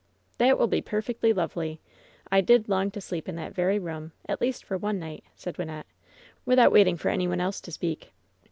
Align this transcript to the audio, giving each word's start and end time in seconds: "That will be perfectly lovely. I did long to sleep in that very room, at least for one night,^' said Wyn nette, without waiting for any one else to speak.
"That 0.39 0.57
will 0.57 0.65
be 0.65 0.81
perfectly 0.81 1.31
lovely. 1.31 1.79
I 2.31 2.41
did 2.41 2.67
long 2.67 2.89
to 2.89 2.99
sleep 2.99 3.29
in 3.29 3.35
that 3.35 3.53
very 3.53 3.77
room, 3.77 4.13
at 4.27 4.41
least 4.41 4.65
for 4.65 4.75
one 4.75 4.97
night,^' 4.97 5.29
said 5.35 5.59
Wyn 5.59 5.67
nette, 5.67 5.85
without 6.43 6.71
waiting 6.71 6.97
for 6.97 7.09
any 7.09 7.27
one 7.27 7.39
else 7.39 7.61
to 7.61 7.71
speak. 7.71 8.11